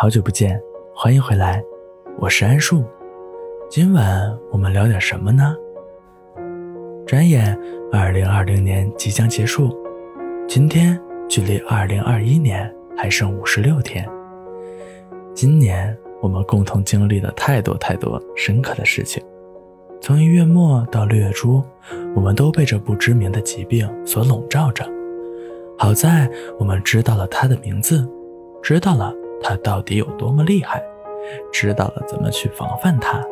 [0.00, 0.62] 好久不见，
[0.94, 1.60] 欢迎回来，
[2.20, 2.84] 我是安树。
[3.68, 5.56] 今晚我们聊点什么呢？
[7.04, 7.58] 转眼，
[7.90, 9.76] 二零二零年即将结束，
[10.46, 10.96] 今天
[11.28, 14.08] 距离二零二一年还剩五十六天。
[15.34, 19.20] 今年我们共同经历了太多太多深刻的事情，
[20.00, 21.60] 从一月末到六月初，
[22.14, 24.88] 我们都被这不知名的疾病所笼罩着。
[25.76, 28.08] 好在我们知道了它的名字，
[28.62, 29.12] 知道了。
[29.42, 30.82] 它到底有多么厉害？
[31.52, 33.22] 知道了怎么去防范它，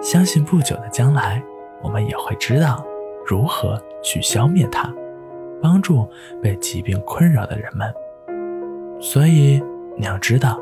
[0.00, 1.42] 相信不久的将来，
[1.82, 2.82] 我们也会知道
[3.26, 4.90] 如何去消灭它，
[5.60, 6.08] 帮助
[6.42, 7.92] 被疾病困扰的人们。
[9.00, 9.62] 所以
[9.96, 10.58] 你要知道，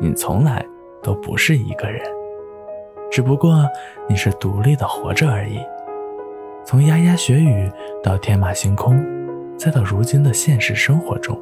[0.00, 0.66] 你从来
[1.02, 2.02] 都不是一个人，
[3.10, 3.64] 只不过
[4.08, 5.60] 你是独立的活着而已。
[6.64, 7.70] 从牙牙学语
[8.02, 9.00] 到天马行空，
[9.56, 11.38] 再到如今的现实生活中。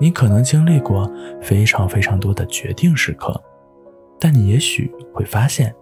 [0.00, 3.40] 你可能经历过非常非常多的决定时刻，
[4.18, 5.74] 但你也许会发现，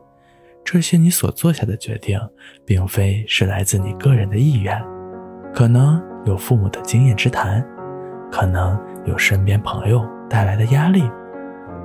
[0.63, 2.21] 这些你所做下的决定，
[2.65, 4.81] 并非是来自你个人的意愿，
[5.55, 7.67] 可能有父母的经验之谈，
[8.31, 11.03] 可能有身边朋友带来的压力，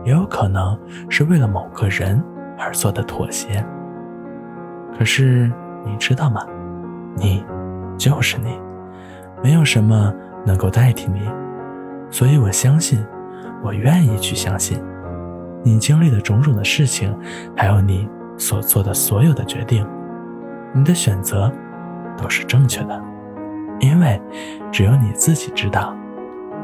[0.05, 0.77] 也有可能
[1.09, 2.21] 是为了某个人
[2.57, 3.65] 而做的妥协。
[4.97, 5.51] 可是
[5.85, 6.45] 你知道吗？
[7.15, 7.43] 你
[7.97, 8.59] 就是你，
[9.41, 10.13] 没有什么
[10.45, 11.21] 能够代替你。
[12.09, 13.05] 所以我相信，
[13.63, 14.81] 我愿意去相信，
[15.63, 17.13] 你经历的种种的事情，
[17.55, 19.85] 还有你所做的所有的决定，
[20.73, 21.51] 你的选择
[22.17, 23.03] 都是正确的，
[23.79, 24.19] 因为
[24.71, 25.95] 只有你自己知道，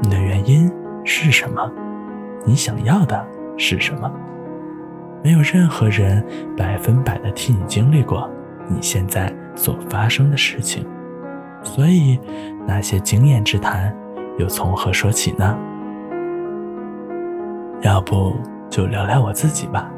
[0.02, 0.72] 你的原因
[1.04, 1.70] 是什么，
[2.46, 3.26] 你想要的
[3.58, 4.12] 是什么，
[5.24, 8.30] 没有任何人百分百的替你经历过
[8.70, 10.88] 你现在所发生的事情，
[11.64, 12.20] 所以
[12.66, 13.94] 那些经验之谈。
[14.40, 15.56] 又从何说起呢？
[17.82, 18.34] 要不
[18.70, 19.92] 就聊聊我自己吧。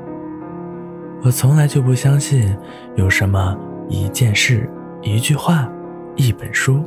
[1.22, 2.56] 我从来就不相信
[2.95, 3.57] 有什么
[3.88, 4.69] 一件事、
[5.01, 5.72] 一句话、
[6.16, 6.84] 一本书、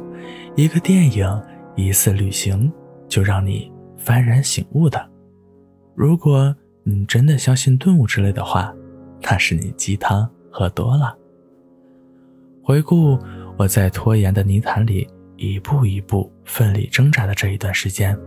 [0.56, 1.42] 一个电影、
[1.74, 2.70] 一次旅行
[3.08, 3.72] 就让你
[4.04, 5.08] 幡然醒悟的。
[5.94, 8.74] 如果你真的相信顿悟之类的话，
[9.22, 11.16] 那是你鸡汤喝多了。
[12.62, 13.18] 回顾
[13.56, 15.08] 我在拖延的泥潭里。
[15.40, 18.18] 一步一步奋力挣扎的这一段时间，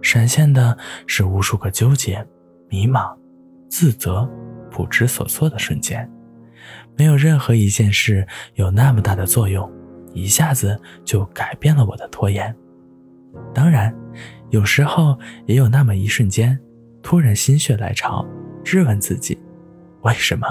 [0.00, 2.24] 闪现的是无数个纠结、
[2.70, 3.14] 迷茫、
[3.68, 4.26] 自责、
[4.70, 6.10] 不知所措的瞬间。
[6.96, 9.70] 没有任何一件事有那么大的作用，
[10.14, 12.54] 一下子就改变了我的拖延。
[13.54, 13.94] 当然，
[14.50, 16.58] 有时候也有那么一瞬间，
[17.02, 18.26] 突然心血来潮，
[18.64, 19.38] 质问自己：
[20.02, 20.46] 为什么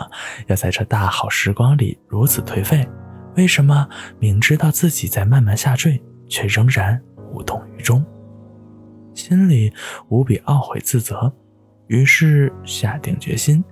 [0.48, 2.88] 要在这大好时光里如此颓废？
[3.36, 3.88] 为什么
[4.20, 7.02] 明知道自己在慢慢下坠，却仍然
[7.32, 8.06] 无动于衷？
[9.14, 9.74] 心里
[10.10, 11.34] 无比懊悔自责，
[11.88, 13.64] 于是下定决心，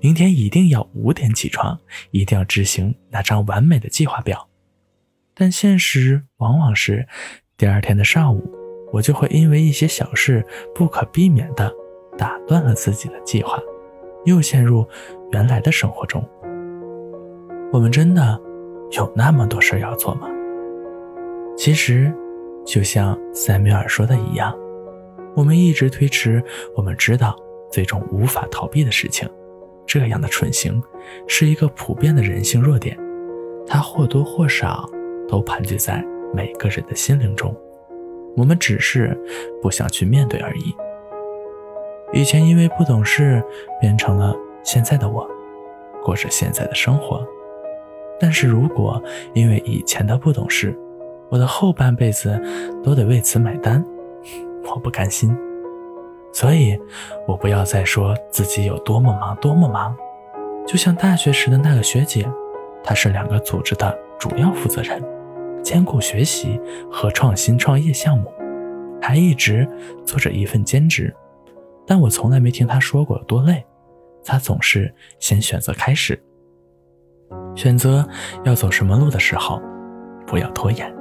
[0.00, 1.78] 明天一定要五点起床，
[2.10, 4.48] 一定要执行那张完美的计划表。
[5.34, 7.06] 但现实往往是，
[7.56, 8.42] 第二天的上午，
[8.92, 11.72] 我就会因为一些小事不可避免地
[12.16, 13.58] 打断了自己的计划，
[14.24, 14.86] 又陷入
[15.32, 16.26] 原来的生活中。
[17.72, 18.40] 我们真的。
[18.92, 20.28] 有那么多事要做吗？
[21.56, 22.12] 其实，
[22.64, 24.54] 就像塞缪尔说的一样，
[25.36, 26.42] 我们一直推迟
[26.76, 27.36] 我们知道
[27.70, 29.28] 最终无法逃避的事情，
[29.86, 30.82] 这样的蠢行
[31.26, 32.98] 是一个普遍的人性弱点，
[33.66, 34.88] 它或多或少
[35.28, 37.54] 都盘踞在每个人的心灵中，
[38.36, 39.18] 我们只是
[39.62, 40.74] 不想去面对而已。
[42.12, 43.42] 以前因为不懂事，
[43.80, 45.28] 变成了现在的我，
[46.02, 47.26] 过着现在的生活。
[48.20, 49.02] 但是如果
[49.34, 50.76] 因为以前的不懂事，
[51.30, 52.40] 我的后半辈子
[52.82, 53.84] 都得为此买单，
[54.64, 55.36] 我不甘心。
[56.32, 56.78] 所以，
[57.26, 59.96] 我不要再说自己有多么忙，多么忙。
[60.66, 62.26] 就像大学时的那个学姐，
[62.82, 65.02] 她是两个组织的主要负责人，
[65.62, 66.60] 兼顾学习
[66.90, 68.32] 和创新创业项目，
[69.00, 69.68] 还一直
[70.04, 71.14] 做着一份兼职。
[71.86, 73.64] 但我从来没听她说过有多累，
[74.24, 76.20] 她总是先选择开始。
[77.54, 78.08] 选择
[78.44, 79.60] 要走什么路的时候，
[80.26, 80.93] 不要拖延，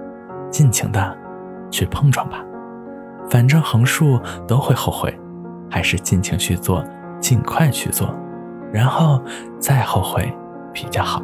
[0.54, 1.18] 尽情的
[1.72, 2.38] 去碰撞吧。
[3.28, 5.12] 反正横竖都会后悔，
[5.68, 6.86] 还是尽情去做，
[7.20, 8.08] 尽快去做，
[8.72, 9.20] 然后
[9.60, 10.32] 再后悔
[10.72, 11.24] 比较好。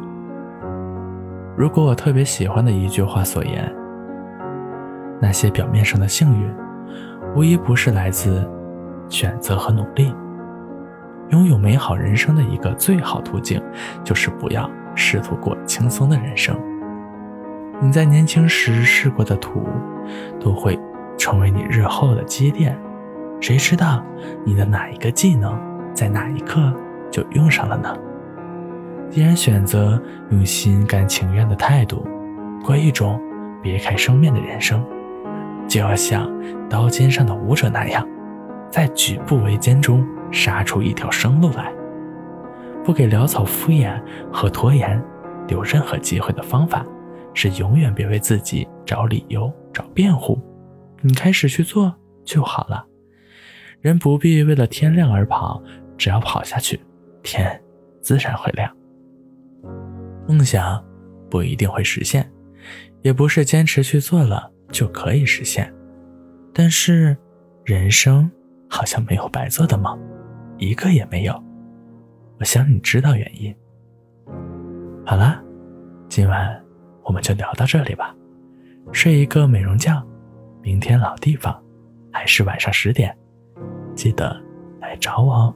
[1.56, 3.72] 如果我特别喜欢的一句话所言，
[5.20, 6.52] 那些表面上的幸运，
[7.36, 8.44] 无一不是来自
[9.08, 10.12] 选择和努力。
[11.28, 13.62] 拥有美好人生的一个最好途径，
[14.02, 14.68] 就是不要。
[14.96, 16.58] 试图过轻松的人生，
[17.82, 19.66] 你在年轻时试过的土，
[20.38, 20.78] 都会
[21.16, 22.78] 成为你日后的积淀。
[23.40, 24.04] 谁知道
[24.44, 25.58] 你的哪一个技能
[25.94, 26.72] 在哪一刻
[27.10, 27.96] 就用上了呢？
[29.10, 30.00] 既然选择
[30.30, 32.06] 用心甘情愿的态度
[32.62, 33.18] 过一种
[33.62, 34.84] 别开生面的人生，
[35.66, 36.30] 就要像
[36.68, 38.06] 刀尖上的舞者那样，
[38.68, 41.72] 在举步维艰中杀出一条生路来。
[42.84, 43.98] 不给潦草敷衍
[44.30, 45.02] 和拖延
[45.48, 46.84] 留任何机会的方法，
[47.42, 50.38] 是永远别为自己找理由、找辩护。
[51.00, 51.90] 你开始去做
[52.22, 52.86] 就好了。
[53.80, 55.62] 人不必为了天亮而跑，
[55.96, 56.78] 只要跑下去，
[57.22, 57.58] 天
[58.02, 58.70] 自然会亮。
[60.28, 60.84] 梦想
[61.30, 62.30] 不一定会实现，
[63.00, 65.72] 也不是坚持去做了就可以实现。
[66.52, 67.16] 但是，
[67.64, 68.30] 人生
[68.68, 69.98] 好像没有白做的梦，
[70.58, 71.42] 一个也没有。
[72.38, 73.56] 我想你知道原因。
[75.06, 75.42] 好了，
[76.10, 76.62] 今晚
[77.10, 78.14] 我们就聊到这里吧。
[78.92, 80.00] 睡一个美容觉，
[80.62, 81.60] 明天老地方，
[82.12, 83.12] 还是晚上十点，
[83.96, 84.40] 记得
[84.80, 85.54] 来找我哦。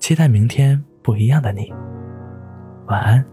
[0.00, 1.72] 期待明天不一样的你。
[2.88, 3.24] 晚安。